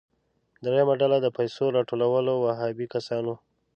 [0.63, 3.35] دریمه ډله د پیسو راټولولو وهابي کسان وو.